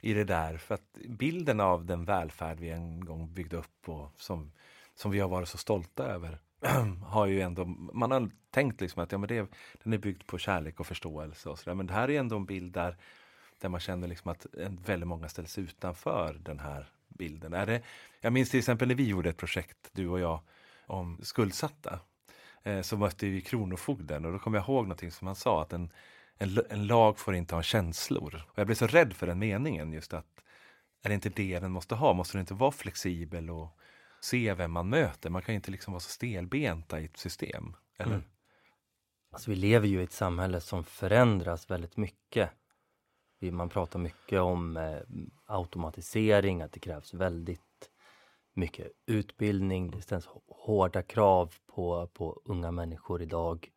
i 0.03 0.13
det 0.13 0.23
där. 0.23 0.57
För 0.57 0.75
att 0.75 0.97
bilden 1.09 1.59
av 1.59 1.85
den 1.85 2.05
välfärd 2.05 2.59
vi 2.59 2.69
en 2.69 3.05
gång 3.05 3.33
byggde 3.33 3.57
upp 3.57 3.89
och 3.89 4.11
som, 4.17 4.51
som 4.95 5.11
vi 5.11 5.19
har 5.19 5.29
varit 5.29 5.49
så 5.49 5.57
stolta 5.57 6.05
över 6.05 6.39
har 7.05 7.25
ju 7.25 7.41
ändå, 7.41 7.65
man 7.93 8.11
har 8.11 8.29
tänkt 8.51 8.81
liksom 8.81 9.03
att 9.03 9.11
ja, 9.11 9.17
men 9.17 9.27
det, 9.27 9.47
den 9.83 9.93
är 9.93 9.97
byggd 9.97 10.25
på 10.25 10.37
kärlek 10.37 10.79
och 10.79 10.87
förståelse 10.87 11.49
och 11.49 11.59
sådär. 11.59 11.75
Men 11.75 11.87
det 11.87 11.93
här 11.93 12.09
är 12.09 12.19
ändå 12.19 12.35
en 12.35 12.45
bild 12.45 12.73
där, 12.73 12.97
där 13.59 13.69
man 13.69 13.79
känner 13.79 14.07
liksom 14.07 14.31
att 14.31 14.45
eh, 14.57 14.71
väldigt 14.85 15.07
många 15.07 15.29
ställs 15.29 15.57
utanför 15.57 16.37
den 16.43 16.59
här 16.59 16.89
bilden. 17.07 17.53
Är 17.53 17.65
det, 17.65 17.81
jag 18.21 18.33
minns 18.33 18.49
till 18.49 18.59
exempel 18.59 18.87
när 18.87 18.95
vi 18.95 19.07
gjorde 19.07 19.29
ett 19.29 19.37
projekt, 19.37 19.89
du 19.91 20.07
och 20.07 20.19
jag, 20.19 20.39
om 20.85 21.19
skuldsatta. 21.21 21.99
Eh, 22.63 22.81
så 22.81 22.97
mötte 22.97 23.25
vi 23.25 23.41
Kronofogden 23.41 24.25
och 24.25 24.31
då 24.31 24.39
kommer 24.39 24.57
jag 24.57 24.67
ihåg 24.67 24.83
någonting 24.83 25.11
som 25.11 25.27
han 25.27 25.35
sa 25.35 25.61
att 25.61 25.73
en, 25.73 25.91
en, 26.37 26.59
en 26.69 26.87
lag 26.87 27.19
får 27.19 27.35
inte 27.35 27.55
ha 27.55 27.61
känslor. 27.61 28.43
Och 28.47 28.59
jag 28.59 28.65
blev 28.65 28.75
så 28.75 28.87
rädd 28.87 29.13
för 29.13 29.27
den 29.27 29.39
meningen 29.39 29.93
just 29.93 30.13
att 30.13 30.41
är 31.03 31.09
det 31.09 31.15
inte 31.15 31.29
det 31.29 31.59
den 31.59 31.71
måste 31.71 31.95
ha? 31.95 32.13
Måste 32.13 32.37
den 32.37 32.39
inte 32.39 32.53
vara 32.53 32.71
flexibel 32.71 33.49
och 33.49 33.77
se 34.21 34.53
vem 34.53 34.71
man 34.71 34.89
möter? 34.89 35.29
Man 35.29 35.41
kan 35.41 35.53
ju 35.53 35.57
inte 35.57 35.71
liksom 35.71 35.93
vara 35.93 35.99
så 35.99 36.09
stelbenta 36.09 36.99
i 36.99 37.05
ett 37.05 37.17
system. 37.17 37.75
Eller? 37.97 38.15
Mm. 38.15 38.25
Alltså 39.31 39.49
vi 39.51 39.55
lever 39.55 39.87
ju 39.87 39.99
i 40.01 40.03
ett 40.03 40.11
samhälle 40.11 40.61
som 40.61 40.83
förändras 40.83 41.71
väldigt 41.71 41.97
mycket. 41.97 42.49
Man 43.51 43.69
pratar 43.69 43.99
mycket 43.99 44.39
om 44.39 44.77
eh, 44.77 44.99
automatisering, 45.45 46.61
att 46.61 46.71
det 46.71 46.79
krävs 46.79 47.13
väldigt 47.13 47.61
mycket 48.53 48.91
utbildning. 49.05 49.91
Det 49.91 50.01
ställs 50.01 50.27
hårda 50.47 51.03
krav 51.03 51.53
på, 51.67 52.07
på 52.13 52.41
unga 52.45 52.71
människor 52.71 53.21
idag. 53.21 53.69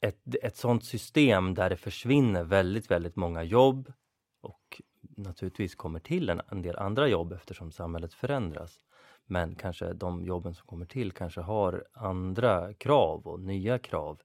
Ett, 0.00 0.34
ett 0.42 0.56
sådant 0.56 0.84
system 0.84 1.54
där 1.54 1.70
det 1.70 1.76
försvinner 1.76 2.44
väldigt, 2.44 2.90
väldigt 2.90 3.16
många 3.16 3.42
jobb 3.42 3.92
och 4.40 4.82
naturligtvis 5.00 5.74
kommer 5.74 6.00
till 6.00 6.30
en, 6.30 6.40
en 6.48 6.62
del 6.62 6.76
andra 6.76 7.08
jobb 7.08 7.32
eftersom 7.32 7.72
samhället 7.72 8.14
förändras. 8.14 8.80
Men 9.26 9.54
kanske 9.54 9.92
de 9.92 10.24
jobben 10.24 10.54
som 10.54 10.66
kommer 10.66 10.86
till 10.86 11.12
kanske 11.12 11.40
har 11.40 11.86
andra 11.92 12.74
krav 12.74 13.26
och 13.26 13.40
nya 13.40 13.78
krav. 13.78 14.20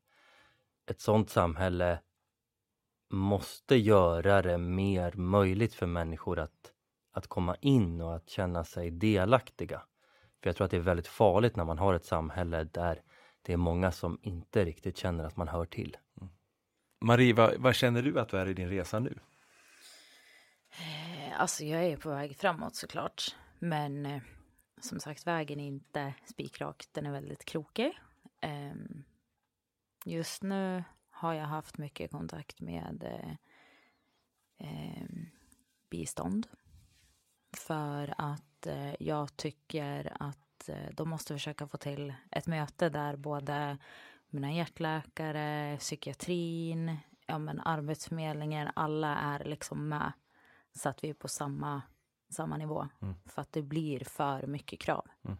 Ett 0.86 1.02
sådant 1.02 1.30
samhälle 1.30 2.00
måste 3.10 3.76
göra 3.76 4.42
det 4.42 4.58
mer 4.58 5.14
möjligt 5.14 5.74
för 5.74 5.86
människor 5.86 6.40
att, 6.40 6.72
att 7.12 7.28
komma 7.28 7.56
in 7.56 8.02
och 8.02 8.16
att 8.16 8.30
känna 8.30 8.64
sig 8.64 8.92
delaktiga. 8.92 9.82
För 10.42 10.50
jag 10.50 10.56
tror 10.56 10.66
att 10.66 10.72
det 10.72 10.78
är 10.78 10.82
väldigt 10.82 11.08
farligt 11.08 11.56
när 11.56 11.66
man 11.66 11.78
har 11.78 11.94
ett 11.94 12.06
samhälle 12.06 12.64
där 12.64 13.02
det 13.42 13.54
är 13.54 13.58
många 13.58 13.92
som 13.92 14.20
inte 14.22 14.66
riktigt 14.66 14.98
känner 14.98 15.24
att 15.24 15.38
man 15.38 15.48
hör 15.48 15.66
till. 15.66 15.98
Marie, 17.02 17.34
vad, 17.34 17.58
vad 17.58 17.76
känner 17.76 18.02
du 18.02 18.20
att 18.20 18.30
du 18.30 18.38
är 18.38 18.48
i 18.48 18.54
din 18.54 18.70
resa 18.70 19.00
nu? 19.00 19.20
Eh, 20.72 21.12
Alltså 21.42 21.64
jag 21.64 21.84
är 21.84 21.98
på 21.98 22.10
väg 22.10 22.38
framåt 22.38 22.76
såklart. 22.76 23.36
Men 23.60 24.06
eh, 24.06 24.22
som 24.82 25.00
sagt 25.00 25.28
vägen 25.28 25.60
är 25.60 25.68
inte 25.68 26.14
spikrak. 26.26 26.86
Den 26.92 27.06
är 27.06 27.12
väldigt 27.12 27.46
krokig. 27.46 28.00
Ehm, 28.42 29.04
just 30.06 30.44
nu 30.44 30.84
har 31.10 31.34
jag 31.34 31.46
haft 31.46 31.78
mycket 31.78 32.12
kontakt 32.12 32.62
med 32.62 33.04
eh, 33.04 33.36
ehm, 34.58 35.26
bistånd. 35.90 36.48
För 37.58 38.14
att 38.18 38.68
eh, 38.68 38.94
jag 39.00 39.38
tycker 39.38 40.18
att 40.20 40.70
eh, 40.70 40.90
de 40.94 41.10
måste 41.10 41.34
försöka 41.34 41.68
få 41.68 41.78
till 41.78 42.14
ett 42.32 42.48
möte 42.48 42.90
där 42.90 43.16
både 43.16 43.78
mina 44.30 44.52
hjärtläkare, 44.52 45.78
psykiatrin, 45.80 46.98
ja 47.26 47.38
men 47.38 47.60
arbetsförmedlingen, 47.60 48.70
alla 48.76 49.18
är 49.18 49.44
liksom 49.44 49.90
med. 49.90 50.12
Så 50.74 50.90
att 50.90 51.04
vi 51.04 51.10
är 51.10 51.14
på 51.14 51.28
samma, 51.28 51.82
samma 52.32 52.58
nivå. 52.58 52.88
Mm. 53.02 53.16
För 53.26 53.42
att 53.42 53.52
det 53.52 53.62
blir 53.62 54.00
för 54.00 54.48
mycket 54.48 54.80
krav. 54.80 55.08
Mm. 55.24 55.38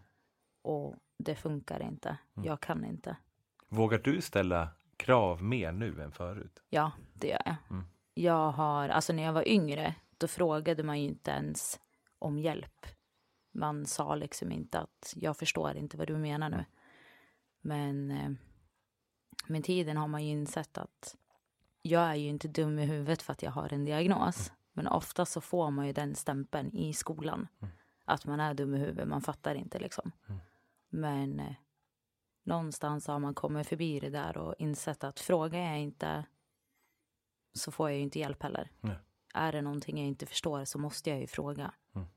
Och 0.62 0.96
det 1.18 1.36
funkar 1.36 1.82
inte. 1.82 2.18
Mm. 2.36 2.48
Jag 2.48 2.60
kan 2.60 2.86
inte. 2.86 3.16
Vågar 3.68 4.00
du 4.00 4.22
ställa 4.22 4.70
krav 4.98 5.44
mer 5.44 5.72
nu 5.72 6.02
än 6.02 6.12
förut? 6.12 6.60
Ja, 6.70 6.92
det 7.14 7.28
gör 7.28 7.42
jag. 7.46 7.56
Mm. 7.70 7.86
Jag 8.14 8.52
har, 8.52 8.90
alltså 8.90 9.14
när 9.14 9.24
jag 9.24 9.34
var 9.34 9.48
yngre, 9.48 9.96
då 10.18 10.28
frågade 10.28 10.84
man 10.84 11.02
ju 11.02 11.08
inte 11.08 11.32
ens 11.32 11.80
om 12.20 12.40
hjälp. 12.40 12.86
Man 13.52 13.86
sa 13.86 14.16
liksom 14.16 14.52
inte 14.52 14.80
att 14.80 15.14
jag 15.16 15.38
förstår 15.38 15.78
inte 15.78 15.98
vad 15.98 16.08
du 16.08 16.18
menar 16.18 16.50
nu. 16.50 16.66
Men 17.62 18.12
eh, 18.12 18.32
med 19.48 19.64
tiden 19.64 19.98
har 19.98 20.08
man 20.08 20.24
ju 20.24 20.32
insett 20.32 20.78
att 20.78 21.16
jag 21.82 22.04
är 22.04 22.16
ju 22.16 22.30
inte 22.30 22.48
dum 22.48 22.80
i 22.80 22.86
huvudet 22.86 23.22
för 23.22 23.34
att 23.34 23.44
jag 23.44 23.52
har 23.52 23.74
en 23.74 23.86
diagnos. 23.86 24.52
Men 24.74 24.88
ofta 24.88 25.26
så 25.26 25.42
får 25.42 25.72
man 25.72 25.88
ju 25.88 25.94
den 25.94 26.16
stämpeln 26.16 26.76
i 26.76 26.94
skolan. 26.94 27.48
Mm. 27.62 27.74
Att 28.06 28.26
man 28.26 28.40
är 28.40 28.54
dum 28.54 28.76
i 28.76 28.78
huvudet, 28.78 29.08
man 29.08 29.22
fattar 29.22 29.56
inte 29.56 29.80
liksom. 29.80 30.12
Mm. 30.30 30.42
Men 30.90 31.40
eh, 31.40 31.54
någonstans 32.44 33.08
har 33.08 33.20
man 33.20 33.34
kommit 33.34 33.68
förbi 33.68 34.00
det 34.00 34.10
där 34.10 34.38
och 34.38 34.56
insett 34.58 35.04
att 35.04 35.20
frågar 35.20 35.60
jag 35.60 35.80
inte 35.80 36.26
så 37.54 37.72
får 37.72 37.90
jag 37.90 37.98
ju 37.98 38.04
inte 38.04 38.20
hjälp 38.20 38.44
heller. 38.44 38.72
Nej. 38.80 38.96
Är 39.34 39.52
det 39.52 39.62
någonting 39.62 39.98
jag 39.98 40.08
inte 40.08 40.26
förstår 40.26 40.66
så 40.66 40.80
måste 40.80 41.10
jag 41.10 41.20
ju 41.20 41.28
fråga. 41.28 41.74
Mm. 41.96 42.08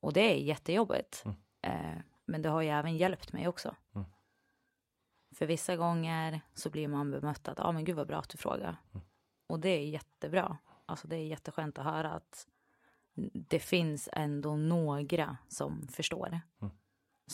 Och 0.00 0.12
det 0.12 0.20
är 0.20 0.36
jättejobbigt. 0.36 1.24
Mm. 1.24 1.36
Eh, 1.62 2.02
men 2.24 2.42
det 2.42 2.48
har 2.48 2.62
ju 2.62 2.68
även 2.68 2.96
hjälpt 2.96 3.32
mig 3.32 3.48
också. 3.48 3.76
Mm. 3.94 4.06
För 5.34 5.46
vissa 5.46 5.76
gånger 5.76 6.40
så 6.54 6.70
blir 6.70 6.88
man 6.88 7.10
bemött 7.10 7.48
att, 7.48 7.58
ja 7.58 7.64
ah, 7.64 7.72
men 7.72 7.84
gud 7.84 7.96
vad 7.96 8.06
bra 8.06 8.18
att 8.18 8.28
du 8.28 8.38
frågar. 8.38 8.76
Mm. 8.94 9.06
Och 9.46 9.60
det 9.60 9.68
är 9.68 9.84
jättebra. 9.84 10.58
Alltså 10.86 11.08
det 11.08 11.16
är 11.16 11.26
jätteskönt 11.26 11.78
att 11.78 11.84
höra 11.84 12.10
att 12.12 12.46
det 13.32 13.58
finns 13.58 14.08
ändå 14.12 14.56
några 14.56 15.36
som 15.48 15.88
förstår. 15.88 16.40
Mm. 16.62 16.74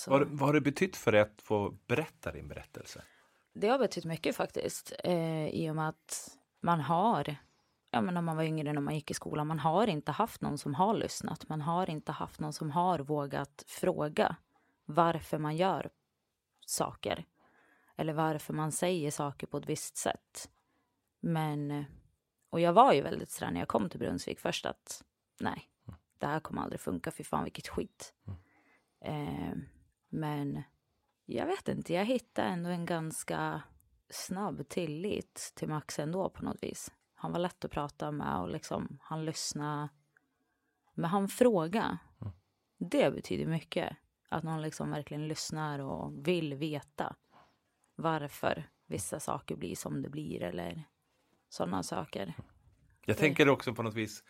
Vad, 0.06 0.28
vad 0.28 0.48
har 0.48 0.54
det 0.54 0.60
betytt 0.60 0.96
för 0.96 1.12
dig 1.12 1.20
att 1.20 1.42
få 1.42 1.70
berätta 1.86 2.32
din 2.32 2.48
berättelse? 2.48 3.02
det 3.54 3.68
har 3.68 3.78
betytt 3.78 4.04
mycket 4.04 4.36
faktiskt. 4.36 4.92
Eh, 5.04 5.48
I 5.48 5.70
och 5.70 5.76
med 5.76 5.88
att 5.88 6.38
man 6.60 6.80
har, 6.80 7.36
ja 7.90 8.00
men 8.00 8.14
när 8.14 8.22
man 8.22 8.36
var 8.36 8.44
yngre 8.44 8.72
när 8.72 8.80
man 8.80 8.94
gick 8.94 9.10
i 9.10 9.14
skolan, 9.14 9.46
man 9.46 9.58
har 9.58 9.86
inte 9.86 10.12
haft 10.12 10.40
någon 10.40 10.58
som 10.58 10.74
har 10.74 10.94
lyssnat. 10.94 11.48
Man 11.48 11.60
har 11.60 11.90
inte 11.90 12.12
haft 12.12 12.40
någon 12.40 12.52
som 12.52 12.70
har 12.70 12.98
vågat 12.98 13.64
fråga 13.66 14.36
varför 14.84 15.38
man 15.38 15.56
gör 15.56 15.90
saker. 16.66 17.24
Eller 17.96 18.12
varför 18.12 18.54
man 18.54 18.72
säger 18.72 19.10
saker 19.10 19.46
på 19.46 19.56
ett 19.56 19.68
visst 19.68 19.96
sätt. 19.96 20.50
Men, 21.20 21.84
och 22.52 22.60
jag 22.60 22.72
var 22.72 22.92
ju 22.92 23.02
väldigt 23.02 23.30
sådär 23.30 23.50
när 23.50 23.60
jag 23.60 23.68
kom 23.68 23.88
till 23.88 24.00
Brunnsvik 24.00 24.40
först 24.40 24.66
att 24.66 25.04
nej, 25.40 25.70
det 26.18 26.26
här 26.26 26.40
kommer 26.40 26.62
aldrig 26.62 26.80
funka, 26.80 27.10
fy 27.10 27.24
fan 27.24 27.44
vilket 27.44 27.68
skit. 27.68 28.14
Eh, 29.00 29.52
men 30.08 30.62
jag 31.26 31.46
vet 31.46 31.68
inte, 31.68 31.94
jag 31.94 32.04
hittade 32.04 32.48
ändå 32.48 32.70
en 32.70 32.86
ganska 32.86 33.62
snabb 34.10 34.68
tillit 34.68 35.52
till 35.54 35.68
Max 35.68 35.98
ändå 35.98 36.30
på 36.30 36.44
något 36.44 36.62
vis. 36.62 36.92
Han 37.14 37.32
var 37.32 37.38
lätt 37.38 37.64
att 37.64 37.70
prata 37.70 38.10
med 38.10 38.40
och 38.40 38.48
liksom, 38.48 38.98
han 39.02 39.24
lyssnade. 39.24 39.88
Men 40.94 41.10
han 41.10 41.28
frågade. 41.28 41.98
Det 42.78 43.10
betyder 43.14 43.46
mycket. 43.46 43.96
Att 44.28 44.42
någon 44.42 44.62
liksom 44.62 44.90
verkligen 44.90 45.28
lyssnar 45.28 45.78
och 45.78 46.28
vill 46.28 46.54
veta 46.54 47.16
varför 47.94 48.70
vissa 48.86 49.20
saker 49.20 49.56
blir 49.56 49.76
som 49.76 50.02
det 50.02 50.08
blir 50.08 50.42
eller 50.42 50.84
sådana 51.52 51.82
saker. 51.82 52.34
Jag 53.04 53.18
tänker 53.18 53.48
också 53.48 53.74
på 53.74 53.82
något 53.82 53.94
vis, 53.94 54.24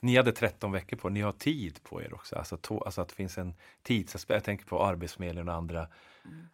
ni 0.00 0.16
hade 0.16 0.32
13 0.32 0.72
veckor 0.72 0.96
på 0.96 1.08
ni 1.08 1.20
har 1.20 1.32
tid 1.32 1.82
på 1.82 2.02
er 2.02 2.14
också. 2.14 2.36
Alltså, 2.36 2.56
to, 2.56 2.82
alltså 2.84 3.00
att 3.00 3.08
det 3.08 3.14
finns 3.14 3.38
en 3.38 3.54
tidsaspekt. 3.82 4.34
Jag 4.34 4.44
tänker 4.44 4.64
på 4.64 4.84
Arbetsförmedlingen 4.84 5.48
och 5.48 5.54
andra 5.54 5.88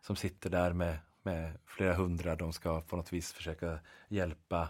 som 0.01 0.17
sitter 0.17 0.51
där 0.51 0.73
med, 0.73 0.99
med 1.23 1.59
flera 1.67 1.95
hundra. 1.95 2.37
De 2.37 2.53
ska 2.53 2.81
på 2.81 2.97
något 2.97 3.13
vis 3.13 3.33
försöka 3.33 3.79
hjälpa. 4.09 4.69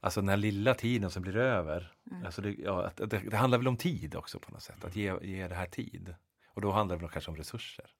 Alltså 0.00 0.20
den 0.20 0.28
här 0.28 0.36
lilla 0.36 0.74
tiden 0.74 1.10
som 1.10 1.22
blir 1.22 1.36
över. 1.36 1.92
Alltså 2.24 2.42
det, 2.42 2.54
ja, 2.58 2.86
att, 2.86 2.96
det, 2.96 3.18
det 3.18 3.36
handlar 3.36 3.58
väl 3.58 3.68
om 3.68 3.76
tid 3.76 4.14
också 4.14 4.38
på 4.38 4.52
något 4.52 4.62
sätt. 4.62 4.84
Att 4.84 4.96
ge, 4.96 5.14
ge 5.22 5.48
det 5.48 5.54
här 5.54 5.66
tid. 5.66 6.14
Och 6.46 6.60
då 6.60 6.72
handlar 6.72 6.96
det 6.96 7.02
väl 7.02 7.10
kanske 7.10 7.30
om 7.30 7.36
resurser. 7.36 7.90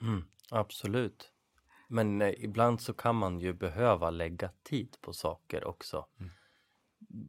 Mm, 0.00 0.24
absolut. 0.50 1.31
Men 1.88 2.22
eh, 2.22 2.44
ibland 2.44 2.80
så 2.80 2.94
kan 2.94 3.16
man 3.16 3.40
ju 3.40 3.52
behöva 3.52 4.10
lägga 4.10 4.50
tid 4.62 4.96
på 5.00 5.12
saker 5.12 5.64
också. 5.64 6.06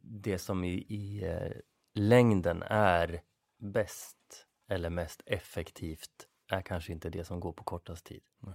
Det 0.02 0.38
som 0.38 0.64
i, 0.64 0.74
i 0.88 1.24
eh, 1.24 1.52
längden 1.94 2.62
är 2.62 3.22
bäst 3.58 4.46
eller 4.68 4.90
mest 4.90 5.22
effektivt 5.26 6.28
är 6.48 6.62
kanske 6.62 6.92
inte 6.92 7.10
det 7.10 7.24
som 7.24 7.40
går 7.40 7.52
på 7.52 7.64
kortast 7.64 8.06
tid. 8.06 8.22
Nej. 8.38 8.54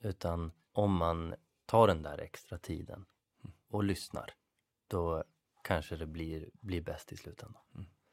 Utan 0.00 0.52
om 0.72 0.96
man 0.96 1.34
tar 1.66 1.86
den 1.86 2.02
där 2.02 2.18
extra 2.18 2.58
tiden 2.58 3.06
och 3.68 3.84
lyssnar, 3.84 4.34
då 4.88 5.24
kanske 5.62 5.96
det 5.96 6.06
blir, 6.06 6.50
blir 6.52 6.80
bäst 6.82 7.12
i 7.12 7.16
slutändan. 7.16 7.62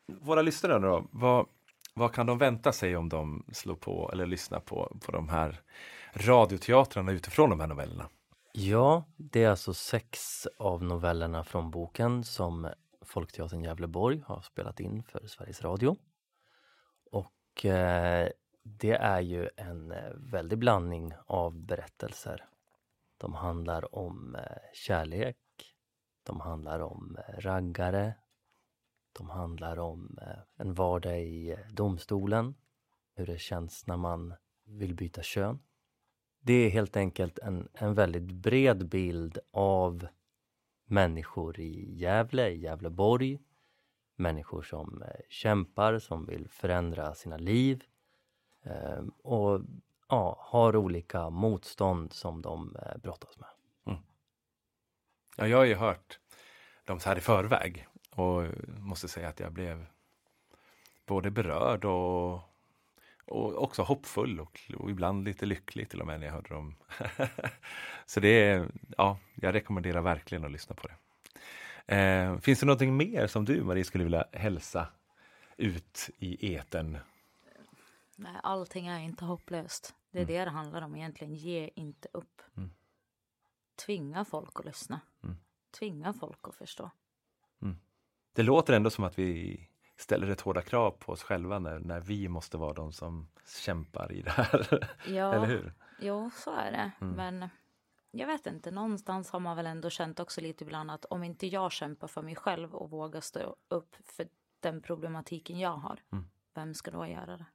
Våra 0.08 0.42
lyssnare 0.42 0.80
då, 0.80 1.08
vad, 1.12 1.48
vad 1.96 2.14
kan 2.14 2.26
de 2.26 2.38
vänta 2.38 2.72
sig 2.72 2.98
om 2.98 3.10
de 3.10 3.46
slår 3.52 3.76
på 3.76 4.10
eller 4.14 4.26
lyssnar 4.26 4.60
på, 4.60 4.98
på 5.06 5.12
de 5.12 5.30
här 5.30 5.62
radioteatrarna 6.14 7.12
utifrån 7.12 7.50
de 7.50 7.60
här 7.60 7.68
novellerna? 7.68 8.10
Ja, 8.54 9.04
det 9.16 9.44
är 9.44 9.50
alltså 9.50 9.74
sex 9.74 10.48
av 10.58 10.84
novellerna 10.84 11.44
från 11.44 11.72
boken 11.72 12.24
som 12.24 12.70
Folkteatern 13.02 13.62
Gävleborg 13.62 14.22
har 14.26 14.42
spelat 14.42 14.80
in 14.80 15.04
för 15.04 15.28
Sveriges 15.28 15.62
Radio. 15.62 15.98
Och 17.12 17.66
eh, 17.66 18.30
det 18.64 18.94
är 18.94 19.20
ju 19.20 19.50
en 19.56 19.92
eh, 19.92 20.12
väldig 20.16 20.58
blandning 20.60 21.14
av 21.26 21.60
berättelser. 21.60 22.46
De 23.18 23.34
handlar 23.34 23.96
om 23.96 24.36
eh, 24.36 24.58
kärlek, 24.74 25.38
de 26.24 26.40
handlar 26.40 26.80
om 26.80 27.18
eh, 27.28 27.40
raggare, 27.40 28.14
de 29.18 29.30
handlar 29.30 29.80
om 29.80 30.18
eh, 30.22 30.38
en 30.56 30.74
vardag 30.74 31.24
i 31.24 31.52
eh, 31.52 31.58
domstolen, 31.72 32.56
hur 33.16 33.26
det 33.26 33.40
känns 33.40 33.88
när 33.88 33.98
man 33.98 34.34
vill 34.66 34.96
byta 34.96 35.24
kön. 35.24 35.60
Det 36.40 36.54
är 36.54 36.70
helt 36.70 36.98
enkelt 36.98 37.40
en, 37.40 37.70
en 37.74 37.94
väldigt 37.94 38.32
bred 38.32 38.90
bild 38.90 39.40
av 39.52 40.08
människor 40.86 41.60
i 41.60 41.96
Gävle, 41.96 42.50
i 42.50 42.60
Gävleborg. 42.60 43.40
Människor 44.16 44.62
som 44.62 45.02
eh, 45.02 45.10
kämpar, 45.30 46.00
som 46.00 46.26
vill 46.26 46.50
förändra 46.50 47.16
sina 47.16 47.38
liv. 47.38 47.84
Och 49.24 49.62
ja, 50.10 50.38
har 50.40 50.76
olika 50.76 51.30
motstånd 51.30 52.14
som 52.14 52.42
de 52.42 52.78
brottas 53.04 53.38
med. 53.38 53.50
Mm. 53.86 54.00
Ja, 55.38 55.48
jag 55.48 55.58
har 55.58 55.66
ju 55.66 55.76
hört 55.76 56.20
dem 56.86 57.00
så 57.00 57.10
här 57.10 57.18
i 57.18 57.22
förväg 57.22 57.88
och 58.16 58.44
måste 58.80 59.08
säga 59.08 59.28
att 59.30 59.40
jag 59.40 59.52
blev 59.52 59.86
både 61.06 61.32
berörd 61.32 61.86
och, 61.86 62.34
och 63.26 63.64
också 63.64 63.82
hoppfull 63.84 64.40
och, 64.40 64.72
och 64.78 64.90
ibland 64.90 65.24
lite 65.26 65.46
lycklig 65.46 65.90
till 65.90 66.02
och 66.02 66.08
med 66.08 66.20
när 66.20 66.28
jag 66.28 66.34
hörde 66.34 66.50
dem. 66.54 66.76
så 68.06 68.20
det 68.20 68.28
är, 68.28 68.68
ja, 68.98 69.18
jag 69.36 69.54
rekommenderar 69.54 70.02
verkligen 70.02 70.46
att 70.46 70.52
lyssna 70.52 70.76
på 70.76 70.88
det. 70.88 70.96
Eh, 71.96 72.38
finns 72.40 72.60
det 72.60 72.66
någonting 72.66 72.98
mer 72.98 73.28
som 73.28 73.46
du 73.46 73.64
Marie 73.64 73.84
skulle 73.84 74.04
vilja 74.04 74.26
hälsa 74.32 74.88
ut 75.58 76.10
i 76.18 76.56
etern? 76.56 76.98
Nej, 78.16 78.36
allting 78.44 78.88
är 78.88 79.00
inte 79.00 79.26
hopplöst. 79.26 79.96
Det 80.12 80.18
är 80.20 80.24
Mm. 80.24 80.34
det 80.34 80.46
det 80.46 80.52
handlar 80.52 80.82
om 80.82 80.96
egentligen. 80.96 81.34
Ge 81.36 81.70
inte 81.76 82.08
upp. 82.14 82.42
Mm. 82.58 82.70
Tvinga 83.86 84.26
folk 84.26 84.60
att 84.60 84.66
lyssna. 84.66 85.00
Mm. 85.24 85.36
Tvinga 85.80 86.14
folk 86.14 86.40
att 86.48 86.56
förstå. 86.56 86.92
Det 88.36 88.44
låter 88.44 88.74
ändå 88.74 88.90
som 88.90 89.04
att 89.04 89.20
vi 89.20 89.60
ställer 89.98 90.28
rätt 90.28 90.42
hårda 90.42 90.62
krav 90.62 90.92
på 90.92 91.12
oss 91.12 91.24
själva 91.24 91.60
när, 91.60 91.80
när 91.80 92.00
vi 92.00 92.28
måste 92.28 92.58
vara 92.58 92.74
de 92.74 92.92
som 92.92 93.28
kämpar 93.66 94.12
i 94.12 94.22
det 94.22 94.32
här. 94.32 94.90
Ja, 95.08 95.34
Eller 95.34 95.46
hur? 95.48 95.74
Jo, 96.00 96.32
så 96.36 96.52
är 96.56 96.72
det. 96.72 96.92
Mm. 97.02 97.16
Men 97.16 97.50
jag 98.12 98.28
vet 98.28 98.48
inte, 98.48 98.72
någonstans 98.72 99.30
har 99.30 99.40
man 99.40 99.58
väl 99.58 99.66
ändå 99.68 99.90
känt 99.90 100.20
också 100.20 100.42
lite 100.42 100.64
ibland 100.64 100.92
att 100.92 101.06
om 101.06 101.24
inte 101.24 101.48
jag 101.48 101.72
kämpar 101.72 102.08
för 102.08 102.22
mig 102.22 102.36
själv 102.36 102.76
och 102.76 102.90
vågar 102.90 103.22
stå 103.22 103.56
upp 103.68 103.96
för 104.06 104.28
den 104.60 104.82
problematiken 104.82 105.60
jag 105.60 105.78
har, 105.78 106.00
Mm. 106.12 106.26
vem 106.54 106.74
ska 106.74 106.92
då 106.92 107.08
göra 107.08 107.38
det? 107.38 107.46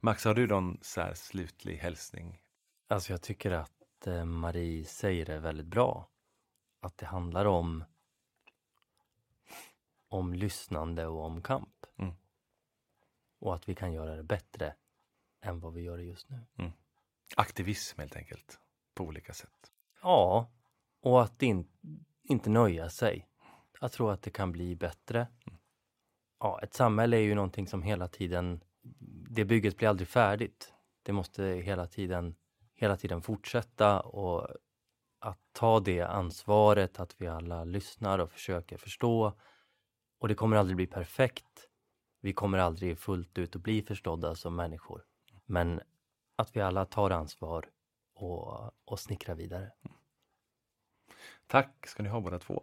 Max, 0.00 0.24
har 0.24 0.34
du 0.34 0.46
någon 0.46 0.78
så 0.82 1.00
här 1.00 1.14
slutlig 1.14 1.76
hälsning? 1.76 2.40
Alltså 2.88 3.12
jag 3.12 3.22
tycker 3.22 3.50
att 3.50 4.06
eh, 4.06 4.24
Marie 4.24 4.84
säger 4.84 5.26
det 5.26 5.38
väldigt 5.38 5.66
bra. 5.66 6.08
Att 6.80 6.98
det 6.98 7.06
handlar 7.06 7.44
om 7.44 7.84
om 10.14 10.34
lyssnande 10.34 11.06
och 11.06 11.24
om 11.24 11.42
kamp. 11.42 11.86
Mm. 11.96 12.14
Och 13.38 13.54
att 13.54 13.68
vi 13.68 13.74
kan 13.74 13.92
göra 13.92 14.16
det 14.16 14.22
bättre 14.22 14.74
än 15.42 15.60
vad 15.60 15.72
vi 15.72 15.82
gör 15.82 15.96
det 15.96 16.04
just 16.04 16.30
nu. 16.30 16.40
Aktivism 17.36 18.00
helt 18.00 18.16
enkelt, 18.16 18.58
på 18.94 19.04
olika 19.04 19.32
sätt. 19.32 19.72
Ja, 20.02 20.50
och 21.00 21.22
att 21.22 21.42
in, 21.42 21.68
inte 22.22 22.50
nöja 22.50 22.90
sig. 22.90 23.28
Jag 23.80 23.92
tror 23.92 24.12
att 24.12 24.22
det 24.22 24.30
kan 24.30 24.52
bli 24.52 24.76
bättre. 24.76 25.26
Ja, 26.40 26.60
ett 26.62 26.74
samhälle 26.74 27.16
är 27.16 27.20
ju 27.20 27.34
någonting 27.34 27.66
som 27.66 27.82
hela 27.82 28.08
tiden, 28.08 28.60
det 29.30 29.44
bygget 29.44 29.76
blir 29.76 29.88
aldrig 29.88 30.08
färdigt. 30.08 30.72
Det 31.02 31.12
måste 31.12 31.44
hela 31.44 31.86
tiden, 31.86 32.34
hela 32.74 32.96
tiden 32.96 33.22
fortsätta 33.22 34.00
och 34.00 34.48
att 35.18 35.40
ta 35.52 35.80
det 35.80 36.02
ansvaret, 36.02 37.00
att 37.00 37.20
vi 37.20 37.26
alla 37.26 37.64
lyssnar 37.64 38.18
och 38.18 38.32
försöker 38.32 38.76
förstå. 38.76 39.32
Och 40.18 40.28
det 40.28 40.34
kommer 40.34 40.56
aldrig 40.56 40.76
bli 40.76 40.86
perfekt. 40.86 41.68
Vi 42.20 42.32
kommer 42.32 42.58
aldrig 42.58 42.98
fullt 42.98 43.38
ut 43.38 43.56
att 43.56 43.62
bli 43.62 43.82
förstådda 43.82 44.34
som 44.34 44.56
människor. 44.56 45.04
Men 45.46 45.80
att 46.36 46.56
vi 46.56 46.60
alla 46.60 46.84
tar 46.84 47.10
ansvar 47.10 47.66
och, 48.14 48.70
och 48.84 49.00
snickrar 49.00 49.34
vidare. 49.34 49.72
Tack 51.46 51.86
ska 51.86 52.02
ni 52.02 52.08
ha 52.08 52.20
båda 52.20 52.38
två. 52.38 52.62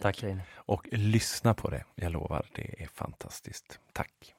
Tack 0.00 0.22
Reine. 0.22 0.42
Och 0.54 0.88
lyssna 0.92 1.54
på 1.54 1.70
det, 1.70 1.84
jag 1.94 2.12
lovar, 2.12 2.46
det 2.54 2.82
är 2.82 2.86
fantastiskt. 2.86 3.80
Tack! 3.92 4.34